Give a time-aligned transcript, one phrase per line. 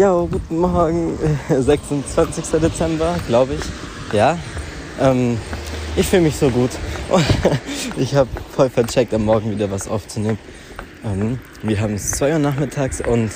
[0.00, 1.18] ja, guten Morgen,
[1.50, 2.58] 26.
[2.58, 4.14] Dezember, glaube ich.
[4.14, 4.38] Ja,
[4.98, 5.36] ähm,
[5.94, 6.70] ich fühle mich so gut.
[7.98, 10.38] ich habe voll vercheckt, am Morgen wieder was aufzunehmen.
[11.04, 13.30] Ähm, wir haben es 2 Uhr nachmittags und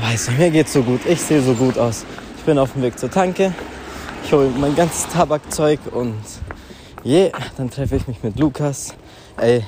[0.00, 1.06] weiß nicht, mir geht's so gut.
[1.06, 2.04] Ich sehe so gut aus.
[2.36, 3.54] Ich bin auf dem Weg zur Tanke.
[4.24, 6.16] Ich hole mein ganzes Tabakzeug und
[7.04, 8.92] je, yeah, dann treffe ich mich mit Lukas.
[9.36, 9.62] Ey,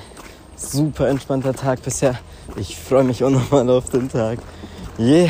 [0.57, 2.19] super entspannter Tag bisher.
[2.57, 4.39] Ich freue mich auch nochmal auf den Tag.
[4.99, 5.29] Yeah,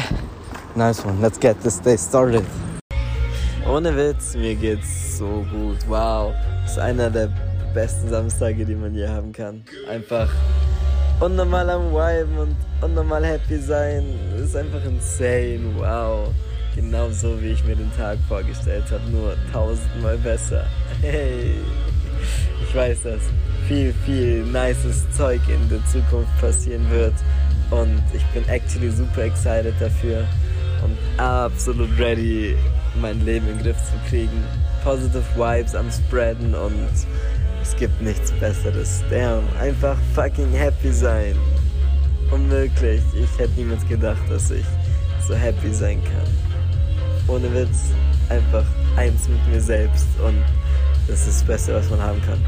[0.75, 1.21] nice one.
[1.21, 2.45] Let's get this day started.
[3.67, 5.77] Ohne Witz, mir geht's so gut.
[5.87, 7.29] Wow, das ist einer der
[7.73, 9.63] besten Samstage, die man je haben kann.
[9.89, 10.29] Einfach
[11.19, 14.03] unnormal am Viben und unnormal happy sein.
[14.33, 15.75] Das ist einfach insane.
[15.77, 16.29] Wow.
[16.75, 20.65] Genauso wie ich mir den Tag vorgestellt habe, nur tausendmal besser.
[21.01, 21.55] Hey,
[22.63, 23.21] ich weiß, dass
[23.67, 27.13] viel, viel nices Zeug in der Zukunft passieren wird.
[27.71, 30.25] Und ich bin actually super excited dafür
[30.83, 32.55] und absolut ready,
[33.01, 34.43] mein Leben in den Griff zu kriegen.
[34.83, 36.89] Positive Vibes am Spreaden und
[37.61, 39.03] es gibt nichts Besseres.
[39.09, 41.35] Damn, einfach fucking happy sein.
[42.31, 43.01] Unmöglich.
[43.13, 44.65] Ich hätte niemals gedacht, dass ich
[45.27, 46.27] so happy sein kann.
[47.27, 47.91] Ohne Witz,
[48.29, 50.41] einfach eins mit mir selbst und
[51.07, 52.39] das ist das Beste, was man haben kann.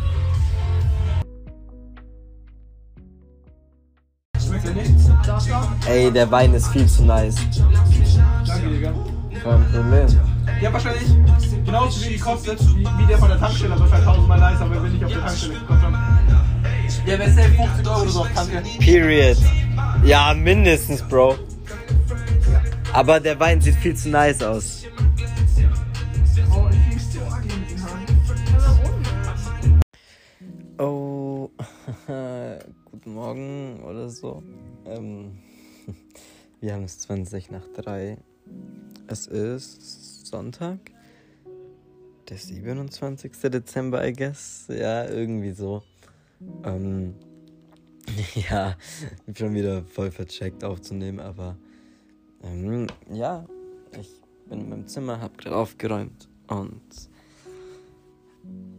[5.88, 7.36] Ey, der Wein ist viel zu nice.
[8.80, 10.08] Kein Problem.
[10.62, 11.10] Ja, wahrscheinlich
[11.66, 14.90] genauso wie gekostet, wie, wie der von der Tankstelle, aber wahrscheinlich tausendmal nicer, weil wir
[14.90, 15.98] nicht auf der Tankstelle gekostet haben.
[17.06, 18.64] Ja, wer safe 50 Euro oder so auf Tanke.
[18.80, 19.38] Period.
[20.04, 21.36] Ja, mindestens, Bro.
[22.94, 24.84] Aber der Wein sieht viel zu nice aus.
[26.54, 28.06] Oh, ich bin so ugly mit den Haaren.
[30.78, 31.50] Oh,
[32.92, 34.44] guten Morgen oder so.
[34.86, 35.40] Ähm,
[36.62, 38.18] wir haben es 20 nach 3.
[39.08, 40.80] Es ist Sonntag,
[42.30, 43.32] der 27.
[43.52, 44.68] Dezember, I guess.
[44.70, 45.84] Ja, irgendwie so.
[46.64, 47.16] Ähm,
[48.50, 48.76] ja,
[49.36, 51.58] schon wieder voll vercheckt aufzunehmen, aber
[52.44, 53.46] ähm, ja,
[54.00, 54.10] ich
[54.48, 56.82] bin in meinem Zimmer, hab gerade aufgeräumt und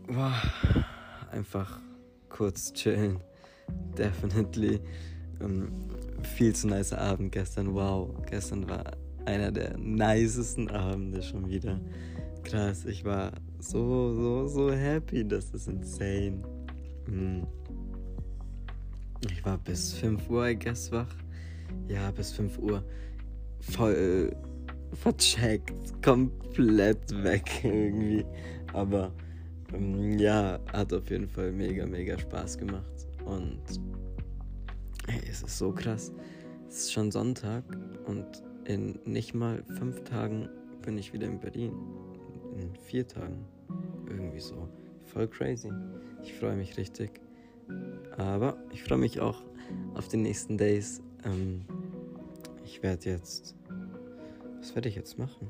[0.09, 0.32] wow,
[1.31, 1.81] einfach
[2.28, 3.21] kurz chillen.
[3.97, 4.81] Definitely.
[5.41, 5.71] Ähm,
[6.22, 7.75] viel zu nice Abend gestern.
[7.75, 8.84] Wow, gestern war
[9.27, 11.81] einer der nicesten Abende schon wieder.
[12.44, 15.27] Krass, ich war so, so, so happy.
[15.27, 16.43] Das ist insane.
[17.06, 17.43] Mm.
[19.31, 21.15] Ich war bis 5 Uhr, I guess, wach.
[21.88, 22.82] Ja, bis 5 Uhr.
[23.61, 26.03] Voll äh, vercheckt.
[26.03, 28.25] Komplett weg irgendwie.
[28.72, 29.12] Aber
[29.72, 33.06] ähm, ja, hat auf jeden Fall mega, mega Spaß gemacht.
[33.25, 33.62] Und
[35.06, 36.12] hey, es ist so krass.
[36.69, 37.65] Es ist schon Sonntag
[38.06, 38.27] und
[38.65, 40.49] in nicht mal fünf Tagen
[40.83, 41.73] bin ich wieder in Berlin.
[42.56, 43.45] In vier Tagen.
[44.09, 44.69] Irgendwie so.
[45.05, 45.71] Voll crazy.
[46.23, 47.21] Ich freue mich richtig.
[48.17, 49.43] Aber ich freue mich auch
[49.95, 51.03] auf die nächsten Days.
[51.25, 51.65] Ähm,
[52.65, 53.56] ich werde jetzt.
[54.59, 55.49] Was werde ich jetzt machen?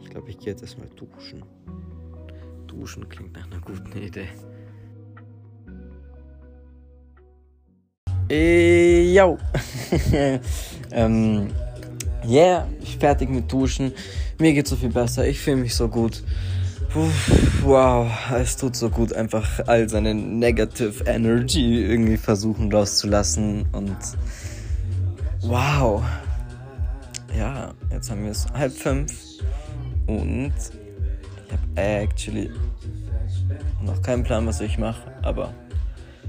[0.00, 1.44] Ich glaube, ich gehe jetzt erstmal duschen.
[2.66, 4.28] Duschen klingt nach einer guten Idee.
[8.28, 9.38] Ey, yo.
[10.92, 11.48] ähm,
[12.24, 13.92] yeah, ich fertig mit Duschen.
[14.38, 15.26] Mir geht so viel besser.
[15.26, 16.22] Ich fühle mich so gut.
[16.92, 17.08] Puh,
[17.62, 23.96] wow, es tut so gut, einfach all seine Negative Energy irgendwie versuchen rauszulassen und
[25.42, 26.02] wow.
[27.38, 29.12] Ja, jetzt haben wir es halb fünf
[30.08, 30.52] und
[31.46, 32.50] ich habe actually
[33.84, 35.54] noch keinen Plan, was ich mache, aber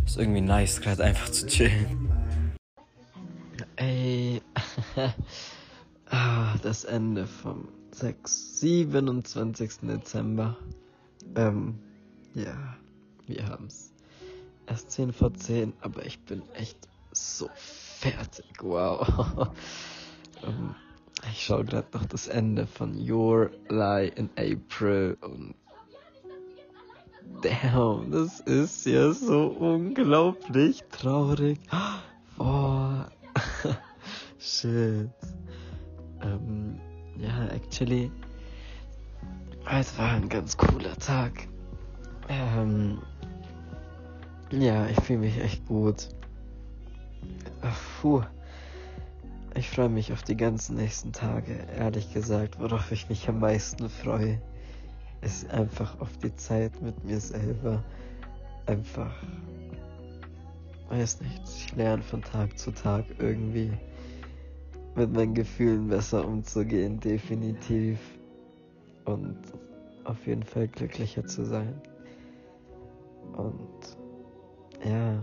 [0.05, 2.20] ist irgendwie nice, gerade einfach zu chillen.
[3.81, 4.39] Ey,
[6.11, 9.71] ah, das Ende vom 6, 27.
[9.81, 10.55] Dezember.
[11.35, 11.79] Ähm,
[12.35, 12.77] ja,
[13.25, 13.91] wir haben's.
[14.67, 16.77] Erst 10 vor 10, aber ich bin echt
[17.11, 18.45] so fertig.
[18.61, 19.49] Wow.
[20.43, 20.75] ähm,
[21.31, 25.55] ich schaue gerade noch das Ende von Your Lie in April und
[27.41, 31.59] Damn, das ist ja so unglaublich traurig.
[32.37, 33.09] Boah.
[34.39, 35.09] Shit.
[36.21, 36.79] Ähm,
[37.17, 38.11] ja, actually,
[39.69, 41.47] es war ein ganz cooler Tag.
[42.29, 43.01] Ähm,
[44.51, 46.09] ja, ich fühle mich echt gut.
[47.61, 48.21] Ach, puh.
[49.55, 51.67] Ich freue mich auf die ganzen nächsten Tage.
[51.75, 54.41] Ehrlich gesagt, worauf ich mich am meisten freue
[55.21, 57.83] ist einfach auf die Zeit mit mir selber.
[58.65, 59.13] Einfach,
[60.91, 63.71] weiß nicht, ich lerne von Tag zu Tag irgendwie
[64.95, 67.97] mit meinen Gefühlen besser umzugehen, definitiv.
[69.05, 69.37] Und
[70.03, 71.81] auf jeden Fall glücklicher zu sein.
[73.33, 73.97] Und
[74.85, 75.21] ja,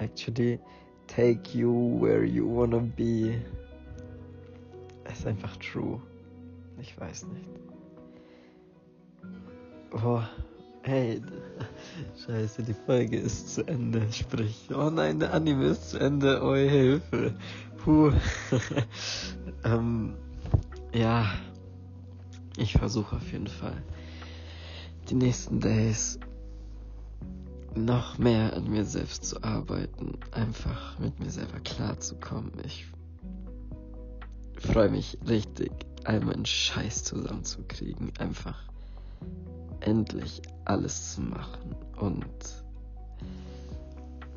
[0.00, 0.58] actually
[1.06, 3.40] take you where you wanna be.
[5.10, 6.00] Ist einfach true.
[6.80, 7.48] Ich weiß nicht.
[9.90, 10.28] Boah,
[10.90, 11.22] hey,
[12.26, 14.12] scheiße, die Folge ist zu Ende.
[14.12, 16.42] Sprich, oh nein, der Anime ist zu Ende.
[16.42, 17.32] Oh, Hilfe.
[17.76, 18.12] Puh.
[19.64, 20.14] ähm,
[20.92, 21.30] ja,
[22.56, 23.80] ich versuche auf jeden Fall
[25.08, 26.18] die nächsten Days
[27.76, 32.50] noch mehr an mir selbst zu arbeiten, einfach mit mir selber klarzukommen.
[32.66, 32.86] Ich
[34.56, 35.70] freue mich richtig,
[36.02, 38.70] all meinen Scheiß zusammenzukriegen, einfach
[39.80, 42.64] endlich alles zu machen und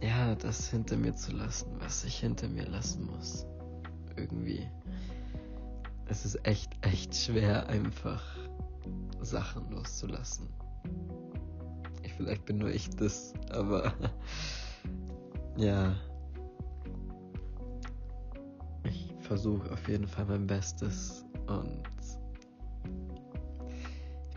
[0.01, 3.45] ja, das hinter mir zu lassen, was ich hinter mir lassen muss.
[4.18, 4.68] Irgendwie.
[6.07, 8.22] Es ist echt, echt schwer, einfach
[9.22, 10.50] Sachen loszulassen.
[12.04, 13.94] Ich, vielleicht bin nur ich das, aber
[15.57, 15.95] ja.
[18.84, 21.93] Ich versuche auf jeden Fall mein Bestes und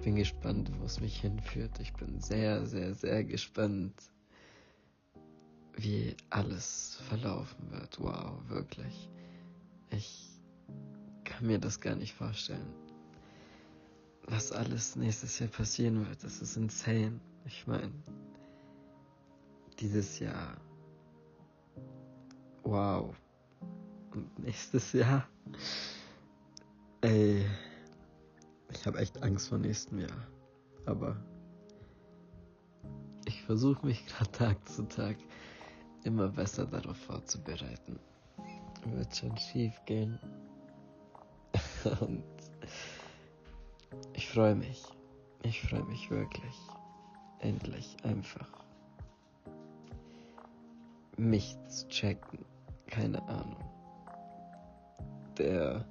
[0.06, 1.80] bin gespannt, wo es mich hinführt.
[1.80, 3.92] Ich bin sehr, sehr, sehr gespannt,
[5.76, 8.00] wie alles verlaufen wird.
[8.00, 9.10] Wow, wirklich.
[9.90, 10.30] Ich
[11.24, 12.86] kann mir das gar nicht vorstellen
[14.28, 16.22] was alles nächstes Jahr passieren wird.
[16.24, 17.20] Das ist insane.
[17.44, 17.92] Ich meine,
[19.78, 20.56] dieses Jahr.
[22.64, 23.14] Wow.
[24.12, 25.28] Und nächstes Jahr.
[27.02, 27.46] Ey.
[28.72, 30.26] Ich habe echt Angst vor nächstem Jahr.
[30.86, 31.16] Aber
[33.26, 35.16] ich versuche mich gerade Tag zu Tag
[36.04, 37.98] immer besser darauf vorzubereiten.
[38.84, 40.18] Wird schon schief gehen.
[42.00, 42.22] Und
[44.14, 44.84] ich freue mich.
[45.42, 46.56] Ich freue mich wirklich.
[47.40, 48.48] Endlich einfach.
[51.16, 52.44] Mich zu checken.
[52.86, 53.64] Keine Ahnung.
[55.38, 55.84] Der,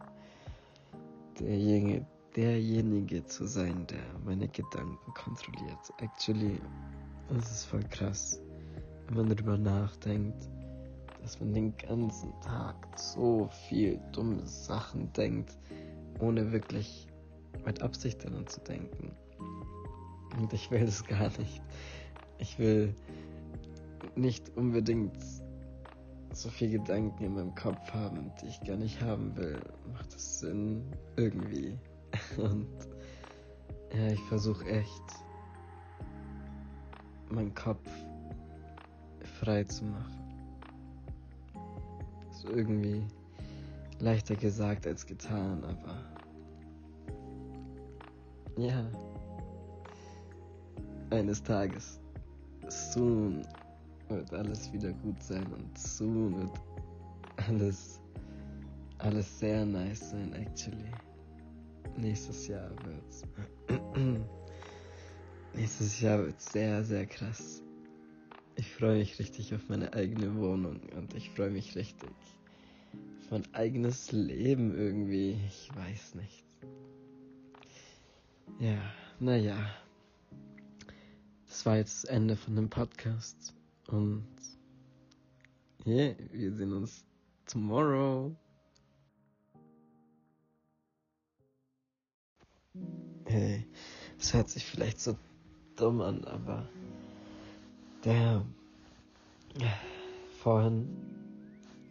[1.40, 5.94] derjenige, derjenige zu sein, der meine Gedanken kontrolliert.
[6.00, 6.60] Actually,
[7.30, 8.42] das ist voll krass,
[9.08, 10.50] wenn man darüber nachdenkt,
[11.22, 15.58] dass man den ganzen Tag so viel dumme Sachen denkt,
[16.20, 17.08] ohne wirklich
[17.66, 19.12] mit Absicht daran zu denken.
[20.38, 21.62] Und ich will das gar nicht.
[22.38, 22.94] Ich will
[24.16, 25.18] nicht unbedingt
[26.34, 29.58] so viel Gedanken in meinem Kopf haben, die ich gar nicht haben will.
[29.94, 30.84] Macht das Sinn?
[31.16, 31.80] Irgendwie.
[32.38, 32.68] Und
[33.94, 35.04] ja, ich versuche echt,
[37.30, 37.90] meinen Kopf
[39.40, 40.22] frei zu machen.
[42.32, 43.04] Ist irgendwie
[44.00, 45.96] leichter gesagt als getan, aber
[48.58, 48.86] ja.
[51.10, 52.00] Eines Tages.
[52.68, 53.46] Soon
[54.10, 56.62] wird alles wieder gut sein und soon wird
[57.48, 58.00] alles,
[58.98, 60.92] alles sehr nice sein, actually.
[61.98, 63.24] Nächstes Jahr wird's.
[65.54, 67.64] Nächstes Jahr wird sehr, sehr krass.
[68.58, 72.10] Ich freue mich richtig auf meine eigene Wohnung und ich freue mich richtig
[73.26, 75.40] auf mein eigenes Leben irgendwie.
[75.48, 76.46] Ich weiß nicht.
[78.60, 78.78] Ja,
[79.20, 79.58] naja.
[81.48, 83.54] Das war jetzt das Ende von dem Podcast.
[83.88, 84.28] Und
[85.86, 87.06] yeah, wir sehen uns
[87.46, 88.36] tomorrow.
[93.26, 93.66] Hey,
[94.20, 95.16] es hört sich vielleicht so
[95.76, 96.70] dumm an, aber
[98.04, 98.46] der
[100.42, 100.88] vorhin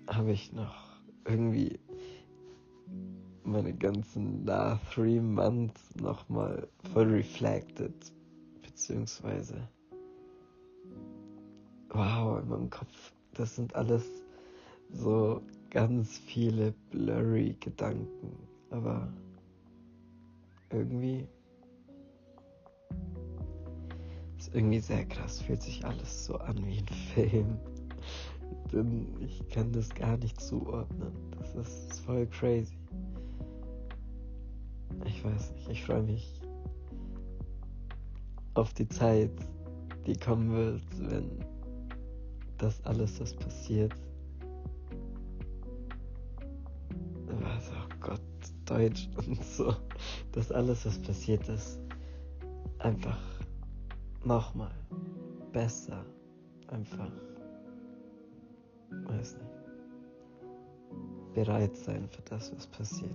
[0.07, 1.79] habe ich noch irgendwie
[3.45, 7.95] meine ganzen La Three Months nochmal voll reflected,
[8.63, 9.69] beziehungsweise
[11.91, 14.05] wow, in meinem Kopf, das sind alles
[14.91, 18.37] so ganz viele blurry Gedanken,
[18.71, 19.13] aber
[20.75, 21.27] irgendwie
[24.39, 27.59] ist irgendwie sehr krass, fühlt sich alles so an wie ein Film.
[28.73, 31.13] Denn ich kann das gar nicht zuordnen.
[31.39, 32.77] Das ist voll crazy.
[35.07, 36.41] Ich weiß nicht, ich freue mich
[38.55, 39.33] auf die Zeit,
[40.07, 41.45] die kommen wird, wenn
[42.59, 43.95] das alles, was passiert,
[48.65, 49.75] Deutsch und so,
[50.33, 51.79] dass alles, was passiert ist,
[52.79, 53.19] einfach
[54.25, 54.75] nochmal
[55.53, 56.05] besser,
[56.69, 57.11] einfach,
[58.91, 59.51] weiß nicht.
[61.35, 63.11] bereit sein für das, was passiert.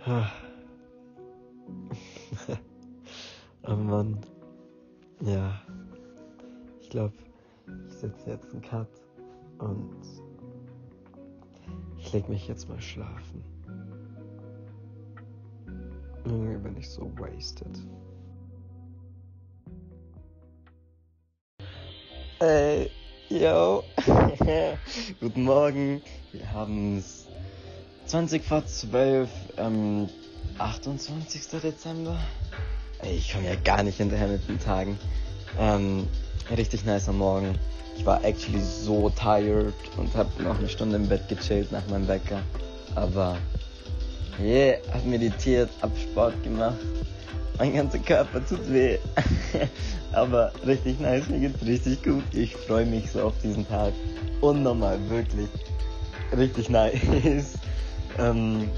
[3.66, 4.18] oh Mann.
[5.20, 5.60] Ja.
[6.80, 7.12] Ich glaube,
[7.88, 8.88] ich setze jetzt einen Cut
[9.58, 10.00] und
[12.10, 13.44] ich leg mich jetzt mal schlafen.
[16.24, 17.68] Irgendwie bin ich so wasted.
[22.40, 22.90] Ey,
[23.28, 23.84] yo.
[25.20, 26.02] Guten Morgen.
[26.32, 27.28] Wir haben es
[28.06, 30.08] 20 vor 12, ähm,
[30.58, 31.60] 28.
[31.60, 32.18] Dezember.
[33.02, 34.98] Ey, ich komme ja gar nicht hinterher mit den Tagen.
[35.60, 36.08] Ähm,
[36.56, 37.58] richtig nice am Morgen.
[37.96, 42.08] Ich war actually so tired und habe noch eine Stunde im Bett gechillt nach meinem
[42.08, 42.40] Wecker.
[42.94, 43.36] Aber
[44.40, 46.78] yeah, hab meditiert, hab Sport gemacht.
[47.58, 48.98] Mein ganzer Körper tut weh.
[50.12, 52.24] Aber richtig nice, mir geht's richtig gut.
[52.32, 53.92] Ich freue mich so auf diesen Tag.
[54.40, 55.48] Unnormal, wirklich.
[56.36, 56.94] Richtig nice.
[58.18, 58.70] ähm,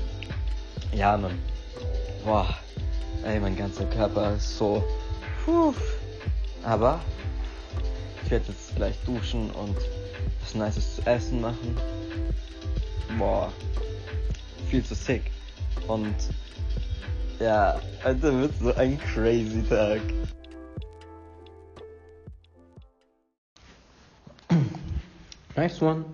[0.92, 1.38] ja, man.
[2.24, 2.54] Boah.
[3.24, 4.82] Ey, mein ganzer Körper ist so.
[5.44, 5.72] Puh.
[6.64, 7.00] Aber
[8.32, 9.76] werde jetzt gleich duschen und
[10.40, 11.76] was Nices zu essen machen.
[13.18, 13.52] Boah.
[14.70, 15.30] Viel zu sick.
[15.86, 16.14] Und
[17.38, 20.00] ja, heute wird so ein crazy Tag.
[25.54, 26.06] Nice one.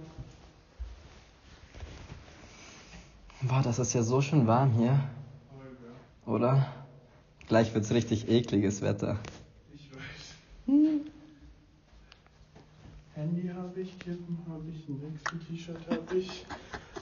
[3.42, 4.98] Boah, das ist ja so schön warm hier.
[6.26, 6.66] Oder?
[7.46, 9.20] Gleich wird's richtig ekliges Wetter.
[9.72, 10.00] Ich weiß.
[10.66, 11.02] Hm.
[13.18, 16.46] Handy habe ich, Kippen habe ich, ein Wechsel-T-Shirt habe ich.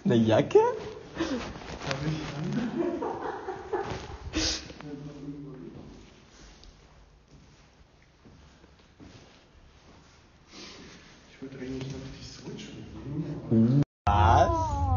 [0.02, 0.58] Eine Jacke?
[0.58, 2.46] Habe ich an.
[11.28, 12.64] Ich würde eigentlich noch die Switch
[13.04, 13.82] mitnehmen.
[14.06, 14.48] Was?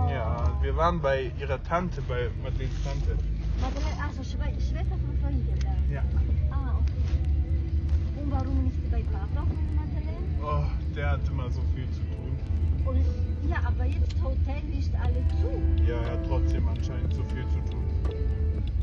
[0.10, 3.18] Ja, wir waren bei ihrer Tante, bei Madeleines Tante.
[3.60, 5.66] Madeleine, also Schwe Schwester von Freundin.
[5.92, 6.02] Ja.
[6.50, 8.24] Ah, okay.
[8.24, 10.26] Und warum nicht bei Papa von Madeleine?
[10.42, 10.64] Oh,
[11.00, 12.38] der hat immer so viel zu tun.
[12.86, 15.90] Und ja, aber jetzt Hotel nicht alle zu.
[15.90, 17.86] Ja, er hat trotzdem anscheinend so viel zu tun.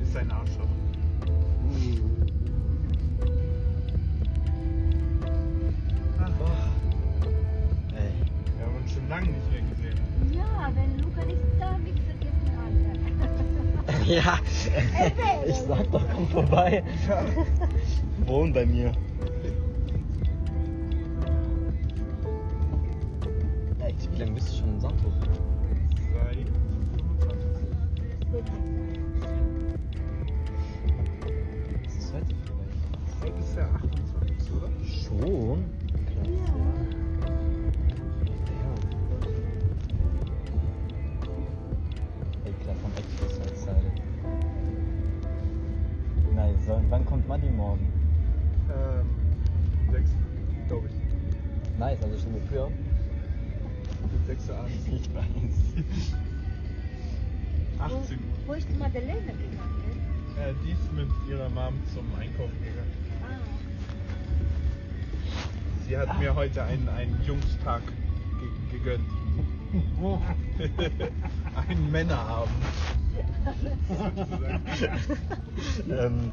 [0.00, 0.64] Ist ein Arschloch.
[6.18, 6.30] Ach,
[7.94, 8.12] Ey.
[8.56, 10.00] wir haben uns schon lange nicht mehr gesehen.
[10.32, 14.14] Ja, wenn Luca nicht da, wir vergessen alle.
[14.14, 14.38] Ja,
[15.46, 16.82] ich sag doch, komm vorbei.
[18.24, 18.92] Wohn bei mir.
[23.98, 25.12] Ey, wie lange bist du schon in Sandhof?
[26.12, 26.36] Seit
[28.30, 28.58] 25.
[31.86, 32.64] Ist das heute vorbei?
[33.22, 34.52] Heute ist der 28.
[34.52, 34.70] oder?
[34.84, 35.64] Schon?
[36.06, 36.28] Krass.
[42.44, 43.90] Ey, klar, vom Express Webseite.
[46.34, 46.66] Nice.
[46.66, 47.92] So, wann kommt Muddy morgen?
[48.70, 49.06] Ähm,
[49.90, 50.10] 6,
[50.68, 51.78] glaube ich.
[51.78, 52.70] Nice, also schon früher.
[54.26, 54.86] Mit 6 Uhr abends.
[54.86, 55.24] Ich weiß.
[57.78, 58.24] 18 Uhr.
[58.46, 60.00] Wo ist Madeleine gegangen?
[60.36, 62.90] Äh, die ist mit ihrer Mom zum Einkaufen gegangen.
[63.22, 63.38] Ah,
[65.86, 67.82] Sie hat mir heute einen, einen Jungstag
[68.40, 69.08] ge gegönnt.
[71.68, 72.52] einen Männerabend.
[75.88, 76.32] ähm,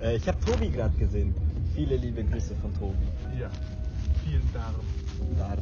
[0.00, 1.32] äh, ich habe Tobi gerade gesehen.
[1.74, 3.06] Viele liebe Grüße von Tobi.
[3.38, 3.50] Ja,
[4.24, 4.74] vielen Dank.
[5.38, 5.58] Darm.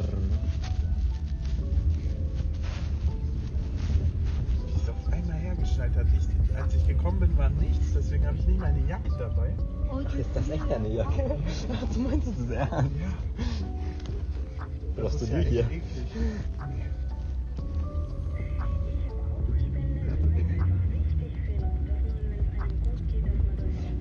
[5.81, 6.07] Einmal hergeschneit hat.
[6.17, 9.55] Ich, als ich gekommen bin, war nichts, deswegen habe ich nicht meine Jacke dabei.
[9.91, 11.37] oh, Ach, ist das echt deine Jacke?
[11.95, 12.91] Du meinst es ernst?
[14.97, 15.61] Das Brauchst du die ja hier?
[15.65, 15.83] eklig.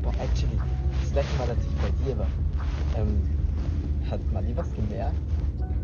[0.01, 0.57] Boah, actually,
[1.01, 2.27] das letzte Mal, als ich bei dir war,
[2.95, 3.21] ähm,
[4.09, 5.15] hat Mali was gemerkt?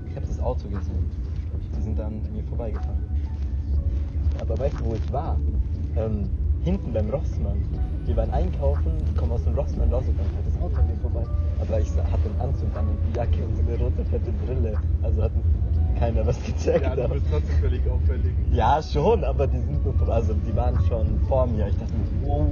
[0.10, 1.10] Ich habe das Auto gesehen.
[1.78, 3.04] Die sind dann an mir vorbeigefahren.
[4.40, 5.38] Aber weißt du, wo ich war?
[5.98, 6.30] Ähm,
[6.64, 7.58] hinten beim Rossmann.
[8.06, 10.98] Wir waren einkaufen, kommen aus dem Rossmann raus und dann fährt das Auto an mir
[11.02, 11.24] vorbei.
[11.60, 14.78] Aber ich hatte einen Anzug an und die Jacke und so eine rote fette Brille.
[15.04, 15.32] Also hat
[16.00, 16.84] keiner was gecheckt.
[16.84, 18.32] Ja, du bist trotzdem völlig auffällig.
[18.52, 21.68] ja, schon, aber die sind so, also die waren schon vor mir.
[21.68, 22.48] Ich dachte mir, wow.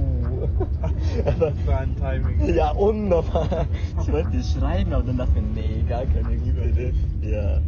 [1.26, 2.54] aber, Das war ein Timing.
[2.54, 3.66] ja, unnormal.
[4.00, 6.94] Ich wollte dir schreiben, aber dann dachte ich mir, nee, gar keine Idee.
[7.22, 7.60] Ja.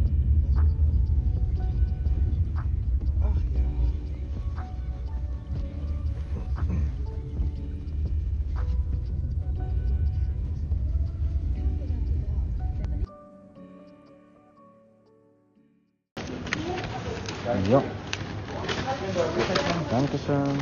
[19.93, 20.57] Dankeschön.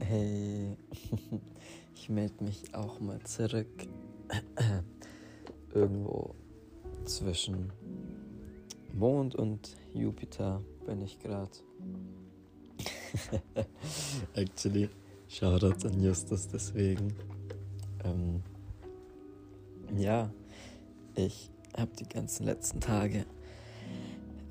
[0.00, 0.76] Hey,
[1.94, 3.88] ich melde mich auch mal zurück.
[5.74, 6.34] Irgendwo
[7.06, 7.72] zwischen
[8.92, 11.52] Mond und Jupiter bin ich gerade.
[14.34, 14.90] Actually,
[15.26, 17.14] Shoutout an Justus deswegen.
[18.04, 18.42] Ähm,
[19.96, 20.30] ja,
[21.14, 23.24] ich habe die ganzen letzten Tage,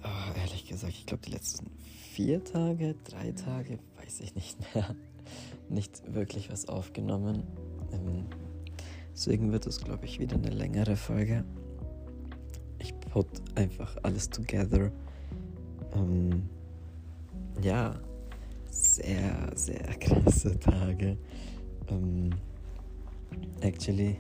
[0.03, 1.67] oh, ehrlich gesagt, ich glaube die letzten
[2.12, 4.96] vier Tage, drei Tage, weiß ich nicht mehr,
[5.70, 7.44] nicht wirklich was aufgenommen.
[7.91, 8.25] Ähm,
[9.13, 11.44] deswegen wird es, glaube ich, wieder eine längere Folge.
[12.79, 14.91] Ich put einfach alles together.
[15.94, 16.50] Ähm,
[17.62, 18.00] ja,
[18.70, 21.17] sehr, sehr krasse Tage.
[21.89, 22.32] Ähm,
[23.62, 24.17] actually,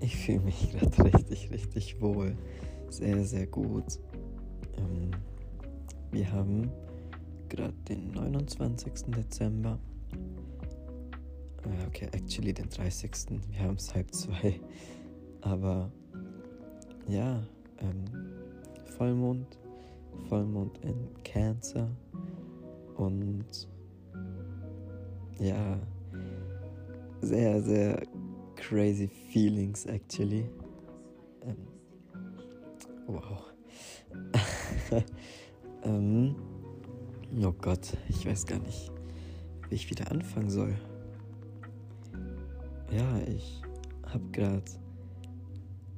[0.00, 2.36] ich fühle mich gerade richtig, richtig wohl.
[2.90, 3.98] Sehr, sehr gut.
[4.76, 5.10] Ähm,
[6.10, 6.70] wir haben
[7.48, 8.92] gerade den 29.
[9.08, 9.78] Dezember.
[11.64, 13.10] Äh, okay, actually den 30.
[13.50, 14.60] Wir haben es halb zwei.
[15.40, 15.90] Aber
[17.06, 17.42] ja,
[17.78, 18.04] ähm,
[18.96, 19.58] Vollmond.
[20.28, 21.88] Vollmond in Cancer.
[22.96, 23.68] Und
[25.38, 25.78] ja,
[27.20, 28.02] sehr, sehr
[28.58, 30.44] crazy feelings actually.
[31.42, 31.56] Ähm,
[33.06, 33.44] wow.
[35.84, 36.34] ähm,
[37.42, 38.90] oh Gott, ich weiß gar nicht,
[39.68, 40.74] wie ich wieder anfangen soll.
[42.90, 43.62] Ja, ich
[44.06, 44.64] habe gerade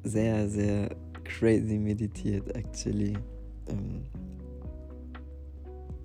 [0.02, 3.16] sehr, sehr crazy meditiert, actually.
[3.68, 4.04] Ähm,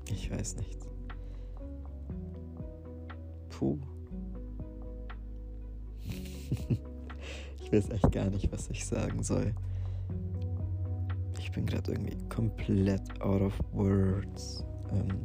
[0.09, 0.79] ich weiß nicht.
[3.49, 3.79] Puh.
[7.61, 9.53] ich weiß echt gar nicht, was ich sagen soll.
[11.39, 14.63] Ich bin gerade irgendwie komplett out of words.
[14.91, 15.19] Ähm,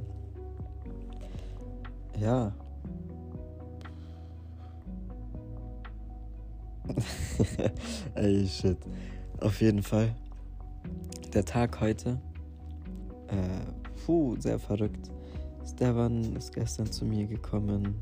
[2.20, 2.52] ja.
[8.14, 8.78] Ey, shit.
[9.40, 10.14] Auf jeden Fall.
[11.32, 12.20] Der Tag heute.
[13.28, 13.60] Äh,
[14.04, 15.10] puh, sehr verrückt.
[15.64, 17.94] Stefan ist gestern zu mir gekommen.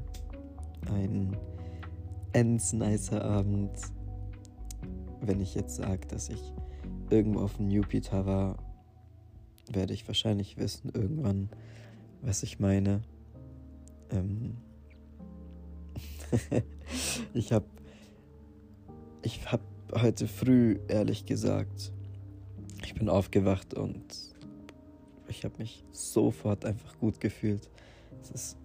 [0.90, 1.37] Ein
[2.33, 3.71] ends nicer Abend.
[5.21, 6.43] Wenn ich jetzt sage, dass ich
[7.11, 8.57] irgendwo auf dem Jupiter war,
[9.71, 11.51] werde ich wahrscheinlich wissen irgendwann,
[12.23, 13.03] was ich meine.
[14.11, 14.57] Ähm
[17.35, 17.67] ich habe
[19.23, 19.62] ich habe
[19.95, 21.93] heute früh ehrlich gesagt,
[22.85, 24.05] ich bin aufgewacht und
[25.29, 27.69] ich habe mich sofort einfach gut gefühlt.
[28.23, 28.57] Es ist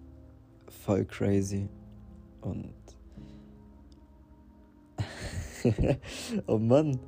[0.68, 1.68] voll crazy
[2.40, 2.72] und
[6.46, 6.98] oh Mann.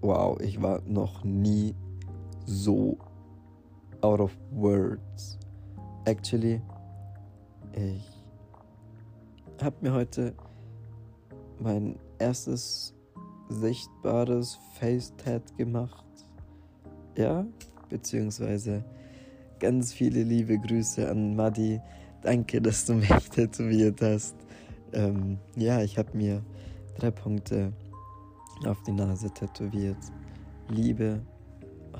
[0.00, 1.74] Wow, ich war noch nie
[2.44, 2.98] so
[4.02, 5.38] out of words.
[6.04, 6.60] Actually,
[7.72, 8.22] ich
[9.62, 10.34] habe mir heute
[11.60, 12.94] mein erstes
[13.48, 16.04] sichtbares Face-Tat gemacht.
[17.16, 17.46] Ja,
[17.88, 18.84] beziehungsweise
[19.60, 21.80] ganz viele liebe Grüße an Maddi.
[22.22, 24.34] Danke, dass du mich tätowiert hast.
[24.92, 26.42] Ähm, ja, ich habe mir
[26.98, 27.72] drei Punkte
[28.66, 29.96] auf die Nase tätowiert.
[30.68, 31.20] Liebe,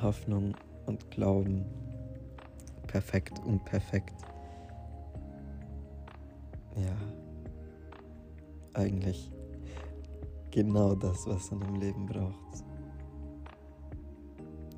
[0.00, 0.55] Hoffnung
[0.87, 1.64] und Glauben.
[2.87, 4.14] Perfekt und perfekt.
[6.76, 6.96] Ja,
[8.74, 9.31] eigentlich
[10.50, 12.64] genau das, was man im Leben braucht.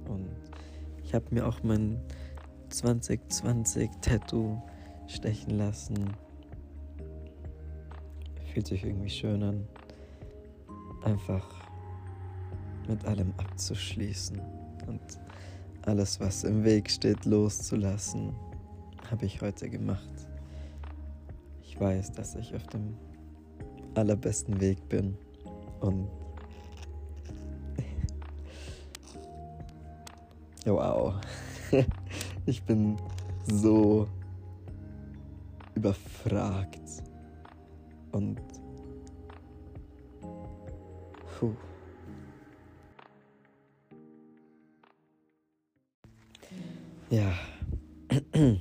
[0.08, 0.30] Und
[1.02, 2.00] ich habe mir auch mein
[2.68, 4.60] 2020 Tattoo
[5.06, 6.16] stechen lassen
[8.54, 9.66] fühlt sich irgendwie schön an,
[11.02, 11.44] einfach
[12.86, 14.40] mit allem abzuschließen
[14.86, 15.00] und
[15.82, 18.32] alles, was im Weg steht, loszulassen,
[19.10, 20.08] habe ich heute gemacht.
[21.64, 22.94] Ich weiß, dass ich auf dem
[23.96, 25.18] allerbesten Weg bin
[25.80, 26.08] und
[30.64, 31.14] wow,
[32.46, 32.96] ich bin
[33.46, 34.06] so
[35.74, 37.03] überfragt
[38.14, 38.40] und
[41.38, 41.52] puh.
[47.10, 47.32] Ja,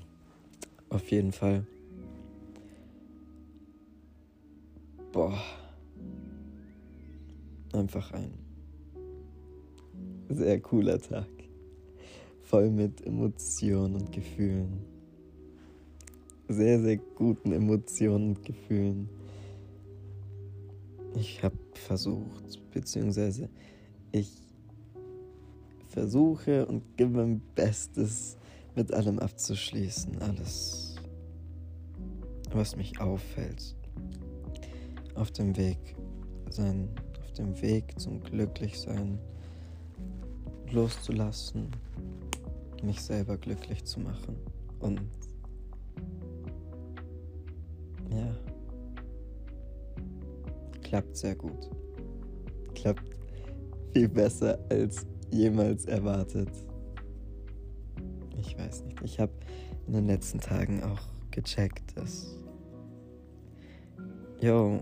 [0.90, 1.66] auf jeden Fall.
[5.12, 5.40] Boah.
[7.74, 8.34] Einfach ein
[10.30, 11.28] sehr cooler Tag.
[12.44, 14.86] Voll mit Emotionen und Gefühlen.
[16.48, 19.10] sehr, sehr guten Emotionen und Gefühlen.
[21.16, 23.50] Ich habe versucht, beziehungsweise
[24.12, 24.32] ich
[25.90, 28.38] versuche und gebe mein Bestes,
[28.76, 30.20] mit allem abzuschließen.
[30.22, 30.96] Alles,
[32.52, 33.76] was mich auffällt.
[35.16, 35.96] Auf dem Weg
[36.50, 39.20] sein, auf dem Weg zum Glücklichsein
[40.72, 41.70] loszulassen,
[42.82, 44.36] mich selber glücklich zu machen
[44.80, 45.02] und
[50.94, 51.72] klappt sehr gut.
[52.76, 53.18] Klappt
[53.94, 56.52] viel besser als jemals erwartet.
[58.38, 59.02] Ich weiß nicht.
[59.02, 59.32] Ich habe
[59.88, 61.02] in den letzten Tagen auch
[61.32, 62.38] gecheckt, dass.
[64.40, 64.82] Yo,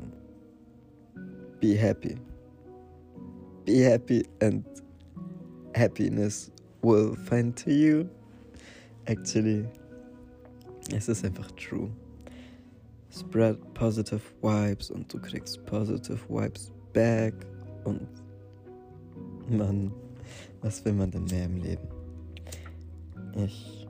[1.62, 2.17] be happy.
[3.63, 4.65] Be happy and
[5.74, 8.04] happiness will find to you.
[9.06, 9.65] Actually,
[10.93, 11.89] es ist einfach true.
[13.12, 17.34] Spread positive vibes und du kriegst positive vibes back
[17.84, 18.08] und
[19.50, 19.91] man,
[20.62, 21.88] was will man denn mehr im Leben?
[23.36, 23.88] Ich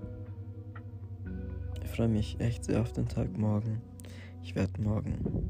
[1.94, 3.82] freue mich echt sehr auf den Tag morgen.
[4.44, 5.50] Ich werde morgen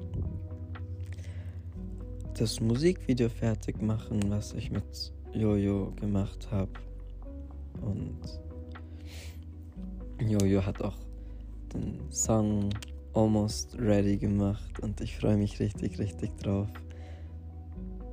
[2.37, 6.71] das Musikvideo fertig machen, was ich mit Jojo gemacht habe.
[7.81, 8.19] Und
[10.19, 10.97] Jojo hat auch
[11.73, 12.69] den Song
[13.13, 16.67] almost ready gemacht und ich freue mich richtig, richtig drauf.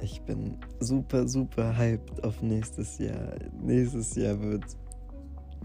[0.00, 3.34] Ich bin super, super hyped auf nächstes Jahr.
[3.60, 4.64] Nächstes Jahr wird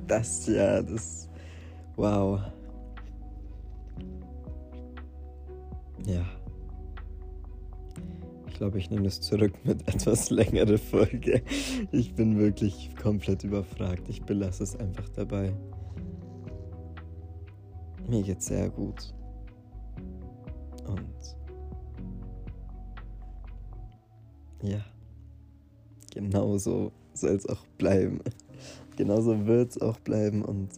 [0.08, 1.30] das Jahr das.
[1.96, 2.42] Wow.
[6.06, 6.26] Ja.
[8.48, 11.44] Ich glaube, ich nehme das zurück mit etwas längerer Folge.
[11.92, 14.10] Ich bin wirklich komplett überfragt.
[14.10, 15.54] Ich belasse es einfach dabei.
[18.08, 19.14] Mir geht's sehr gut.
[20.88, 21.36] Und
[24.62, 24.84] ja,
[26.12, 28.20] genauso soll es auch bleiben.
[28.96, 30.70] Genauso wird es auch bleiben und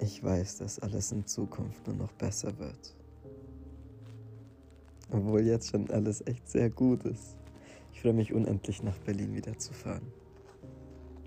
[0.00, 2.96] ich weiß, dass alles in Zukunft nur noch besser wird.
[5.10, 7.36] Obwohl jetzt schon alles echt sehr gut ist.
[7.92, 10.06] Ich freue mich unendlich nach Berlin wieder zu fahren.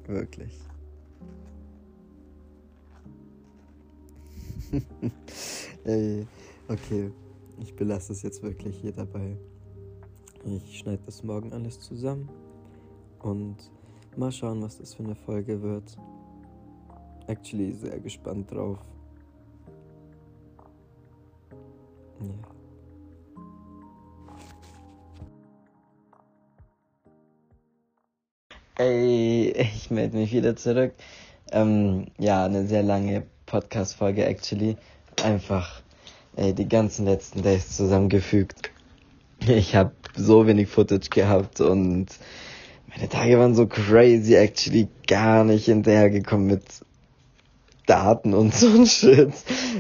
[0.08, 0.60] Wirklich.
[5.84, 6.25] Ey,
[6.67, 7.12] okay,
[7.60, 9.38] ich belasse es jetzt wirklich hier dabei.
[10.45, 12.30] Ich schneide das morgen alles zusammen
[13.21, 13.56] und
[14.17, 15.97] mal schauen, was das für eine Folge wird.
[17.28, 18.80] Actually sehr gespannt drauf.
[22.19, 22.28] Ja.
[28.76, 30.93] Ey, ich melde mich wieder zurück.
[31.52, 34.78] Ähm, ja, eine sehr lange Podcast-Folge, actually.
[35.23, 35.84] Einfach
[36.36, 38.72] ey, die ganzen letzten Days zusammengefügt.
[39.48, 42.08] Ich habe so wenig Footage gehabt und
[42.96, 46.63] meine Tage waren so crazy, actually gar nicht hinterhergekommen mit
[47.86, 49.34] Daten und so ein Shit.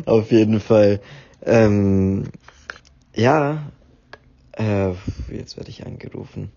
[0.05, 0.99] Auf jeden Fall.
[1.43, 2.25] Ähm,
[3.15, 3.71] ja,
[4.53, 4.91] äh,
[5.31, 6.51] jetzt werde ich angerufen.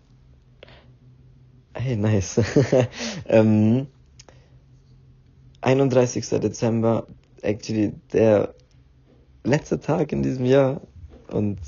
[1.75, 2.41] Hey, nice.
[3.29, 3.87] ähm,
[5.61, 6.29] 31.
[6.41, 7.07] Dezember,
[7.43, 8.55] actually der
[9.47, 10.81] letzte Tag in diesem Jahr
[11.29, 11.59] und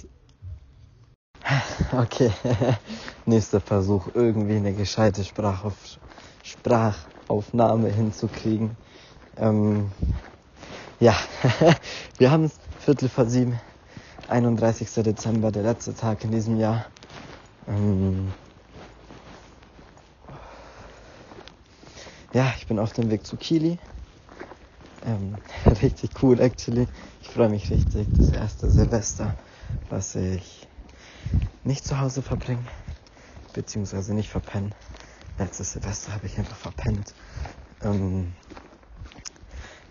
[1.93, 2.31] okay,
[3.25, 5.75] nächster Versuch, irgendwie eine gescheite Sprachauf
[6.43, 8.77] Sprachaufnahme hinzukriegen.
[9.37, 9.91] Ähm,
[11.01, 11.15] ja,
[12.19, 13.59] wir haben es Viertel vor sieben,
[14.29, 14.91] 31.
[15.05, 16.87] Dezember, der letzte Tag in diesem Jahr.
[17.69, 18.33] Ähm,
[22.35, 23.79] ja, ich bin auf dem Weg zu Kili.
[25.07, 25.37] Ähm,
[25.83, 26.87] richtig cool, actually.
[27.23, 28.07] Ich freue mich richtig.
[28.17, 29.35] Das erste Silvester,
[29.91, 30.67] was ich
[31.65, 32.65] nicht zu Hause verbringe,
[33.55, 34.75] beziehungsweise nicht verpennen.
[35.39, 37.15] Letztes Silvester habe ich einfach verpennt.
[37.83, 38.33] Ähm,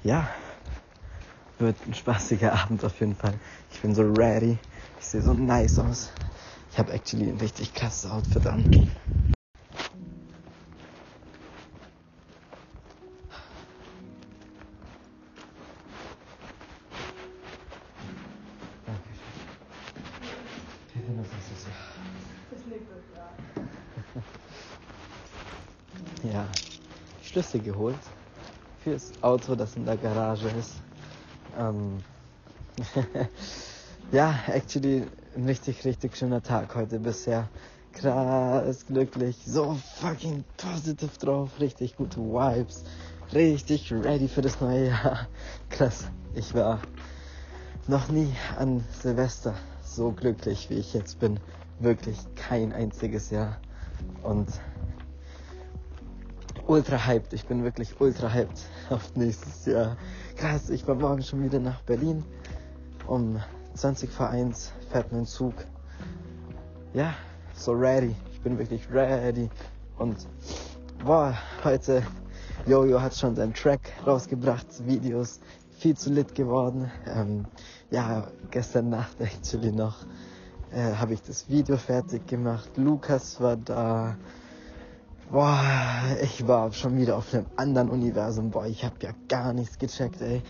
[0.04, 0.28] ja,
[1.60, 3.34] wird ein spaßiger Abend auf jeden Fall.
[3.72, 4.58] Ich bin so ready.
[5.00, 6.10] Ich sehe so nice aus.
[6.72, 8.66] Ich habe actually ein richtig krasses Outfit an.
[27.58, 27.98] Schlüssel geholt
[28.84, 30.76] fürs Auto, das in der Garage ist.
[31.58, 32.04] Ähm
[34.12, 37.50] ja, actually ein richtig, richtig schöner Tag heute bisher.
[37.94, 42.84] Krass, glücklich, so fucking positive drauf, richtig gute Vibes,
[43.34, 45.28] richtig ready für das neue Jahr.
[45.70, 46.06] Krass.
[46.36, 46.80] ich war
[47.88, 51.40] noch nie an Silvester so glücklich, wie ich jetzt bin.
[51.80, 53.58] Wirklich kein einziges Jahr.
[54.22, 54.48] Und
[56.68, 57.34] ultra hyped.
[57.34, 59.98] Ich bin wirklich ultra hyped auf nächstes Jahr.
[60.36, 62.24] Krass, ich war morgen schon wieder nach Berlin.
[63.08, 63.40] Um
[63.76, 65.54] 20 vor 1 fährt mein Zug.
[66.94, 67.14] Ja,
[67.54, 68.16] so ready.
[68.32, 69.50] Ich bin wirklich ready.
[69.98, 70.28] Und
[71.04, 72.04] boah, heute
[72.66, 75.40] Jojo hat schon seinen Track rausgebracht, Videos,
[75.78, 76.92] viel zu lit geworden.
[77.06, 77.46] Ähm,
[77.92, 80.06] ja, gestern Nacht actually noch
[80.72, 82.70] äh, habe ich das Video fertig gemacht.
[82.76, 84.18] Lukas war da.
[85.30, 88.50] Boah, ich war schon wieder auf einem anderen Universum.
[88.50, 90.42] Boah, ich habe ja gar nichts gecheckt, ey.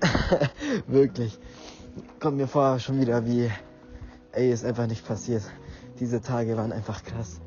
[0.88, 1.38] Wirklich.
[2.18, 3.48] Kommt mir vor schon wieder wie,
[4.32, 5.42] ey, ist einfach nicht passiert.
[6.00, 7.40] Diese Tage waren einfach krass.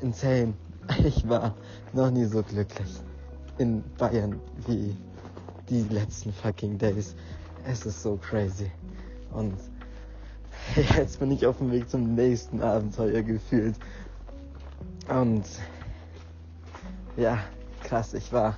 [0.00, 0.54] Insane.
[1.04, 1.54] Ich war
[1.92, 2.88] noch nie so glücklich
[3.58, 4.96] in Bayern wie
[5.68, 7.14] die letzten fucking Days.
[7.66, 8.72] Es ist so crazy.
[9.34, 9.58] Und
[10.96, 13.76] jetzt bin ich auf dem Weg zum nächsten Abenteuer gefühlt.
[15.10, 15.44] Und
[17.18, 17.38] ja,
[17.82, 18.56] krass, ich war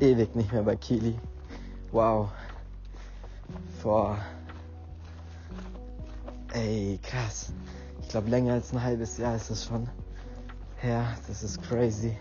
[0.00, 1.16] ewig nicht mehr bei Kili.
[1.92, 2.28] Wow.
[3.80, 4.18] Vor.
[6.52, 7.52] Ey, krass.
[8.02, 9.88] Ich glaube, länger als ein halbes Jahr ist das schon
[10.78, 11.16] her.
[11.28, 12.16] Das ist crazy.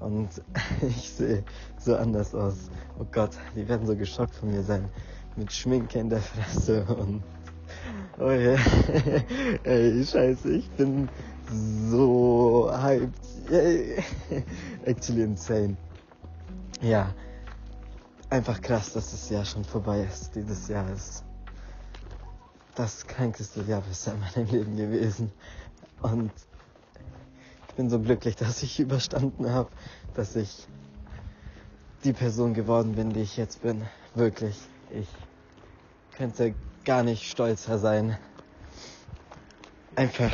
[0.00, 0.28] Und
[0.82, 1.44] ich sehe
[1.78, 2.70] so anders aus.
[2.98, 4.88] Oh Gott, die werden so geschockt von mir sein.
[5.36, 7.22] Mit Schminke in der Fresse und.
[8.16, 8.56] Oh ja.
[9.64, 11.08] Ey, scheiße, ich bin
[11.50, 13.20] so hyped.
[14.84, 15.76] Actually insane.
[16.80, 17.14] Ja.
[18.30, 20.34] Einfach krass, dass das Jahr schon vorbei ist.
[20.34, 21.24] Dieses Jahr ist
[22.74, 25.30] das krankeste Jahr bisher in meinem Leben gewesen.
[26.02, 26.32] Und
[27.68, 29.70] ich bin so glücklich, dass ich überstanden habe,
[30.14, 30.66] dass ich
[32.04, 33.82] die Person geworden bin, die ich jetzt bin.
[34.14, 34.56] Wirklich.
[34.90, 35.08] Ich
[36.16, 36.54] könnte
[36.84, 38.18] gar nicht stolzer sein.
[39.96, 40.32] Einfach,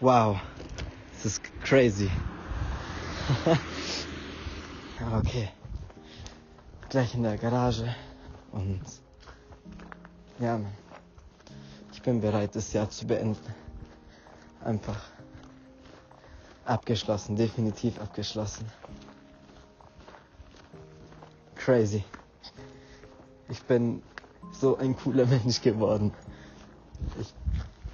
[0.00, 0.40] wow.
[1.16, 2.10] Es ist crazy.
[5.18, 5.48] okay.
[6.88, 7.94] Gleich in der Garage.
[8.52, 8.80] Und
[10.38, 10.72] ja, Mann.
[11.92, 13.54] Ich bin bereit, das Jahr zu beenden.
[14.64, 15.10] Einfach
[16.64, 18.64] abgeschlossen, definitiv abgeschlossen.
[21.56, 22.02] Crazy.
[23.50, 24.02] Ich bin
[24.52, 26.12] so ein cooler Mensch geworden.
[27.20, 27.34] Ich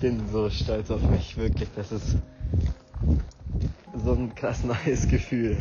[0.01, 1.69] bin so stolz auf mich, wirklich.
[1.75, 2.17] Das ist
[4.05, 5.57] so ein krass neues Gefühl.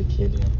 [0.00, 0.50] La famiglia di Killian.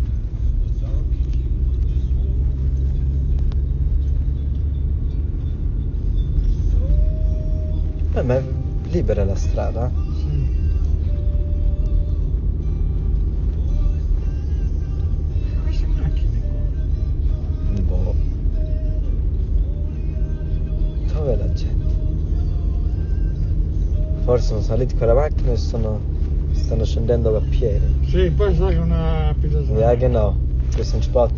[8.13, 8.43] Eh, ma è
[8.91, 9.91] libera la strada?
[17.87, 18.13] Qua.
[18.13, 18.15] Boh.
[24.23, 25.99] Forse sono saliti con la macchina e sono,
[26.71, 27.85] stanno scendendo a piedi.
[28.07, 29.73] Sì, poi sai che una pilota.
[29.73, 30.37] Ja, genau.
[30.77, 31.33] Bisschen Sport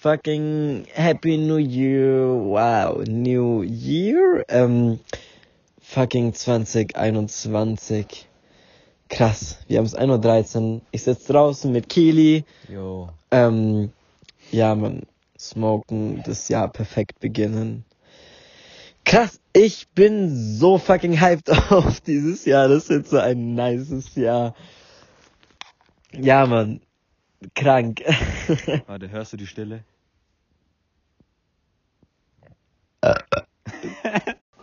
[0.00, 2.26] fucking Happy New Year.
[2.32, 4.44] Wow, New Year.
[4.48, 4.98] Ähm,
[5.82, 8.26] fucking 2021.
[9.10, 10.80] Krass, wir haben es 1.13 Uhr.
[10.90, 12.44] Ich sitze draußen mit Kili.
[12.68, 13.10] Jo.
[13.30, 13.92] Ähm,
[14.50, 15.02] ja, man,
[15.38, 17.84] smoken, das Jahr perfekt beginnen.
[19.04, 22.68] Krass, ich bin so fucking hyped auf dieses Jahr.
[22.68, 24.54] Das wird so ein nices Jahr.
[26.12, 26.80] Ja, man,
[27.54, 28.02] krank.
[28.86, 29.84] Warte, hörst du die Stille?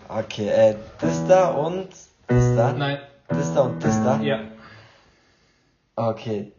[0.10, 1.89] Okay, äh, das da und
[2.28, 2.73] das da?
[2.73, 3.00] Nein.
[3.28, 4.19] Das da und das da?
[4.21, 4.39] Ja.
[5.95, 6.54] Okay.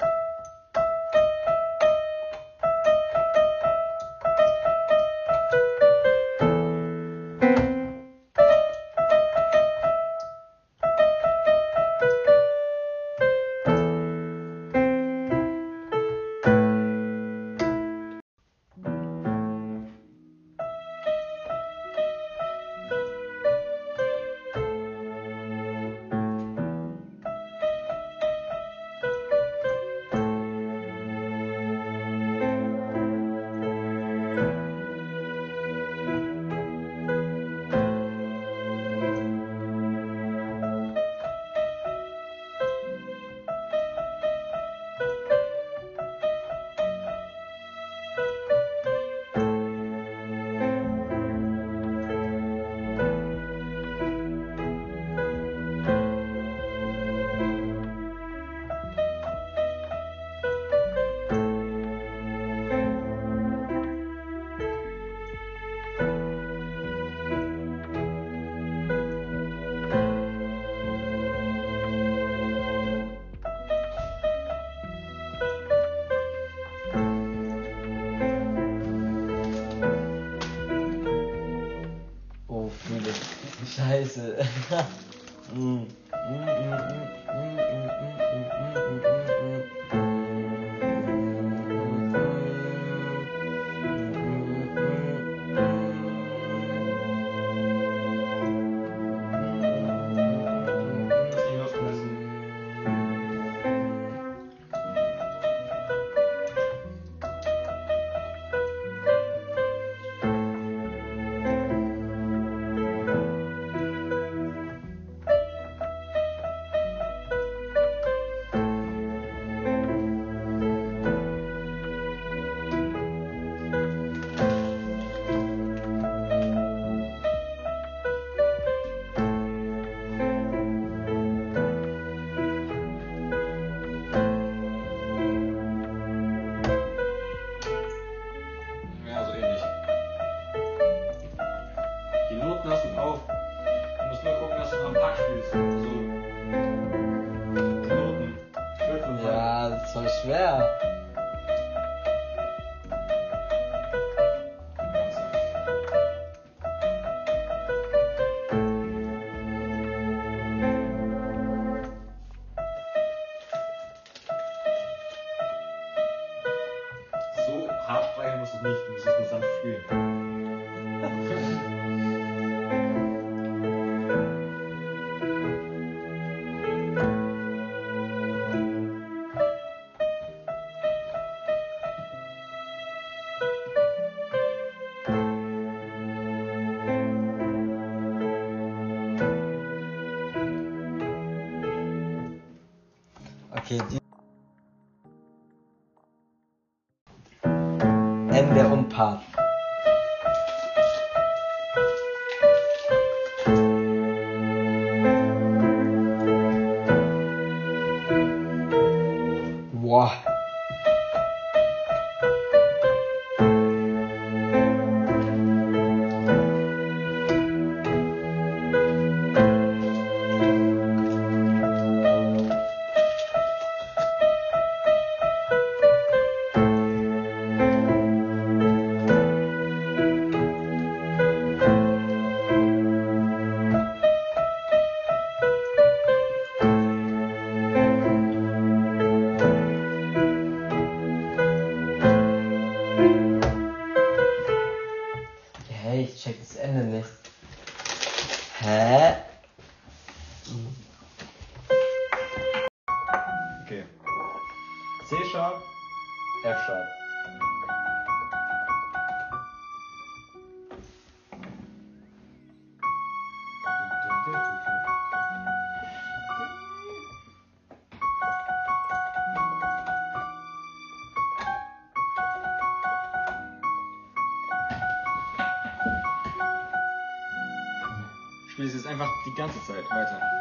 [279.39, 280.38] Ganze Zeit weiter.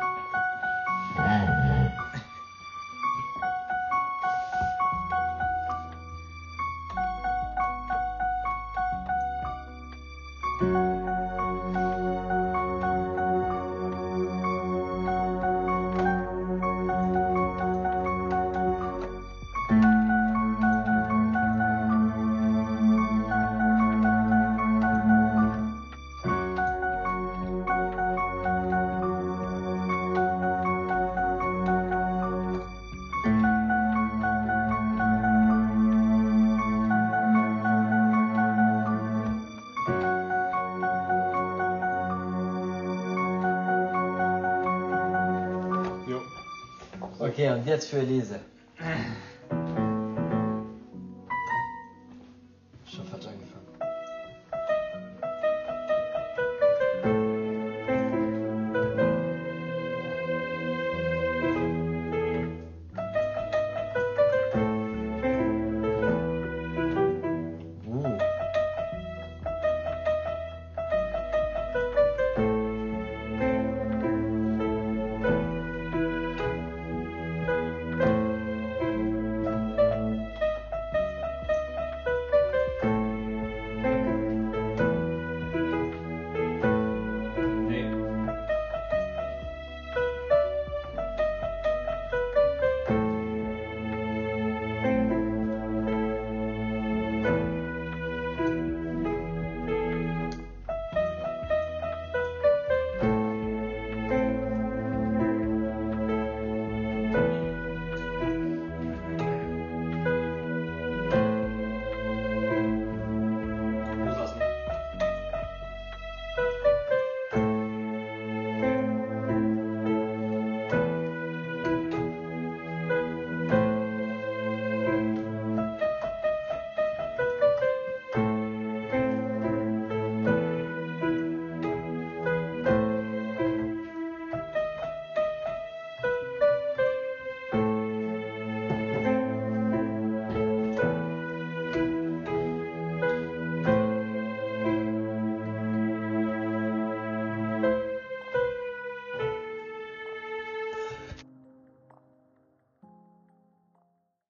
[47.47, 47.53] Jo.
[47.53, 48.39] Okay, und jetzt für Elise.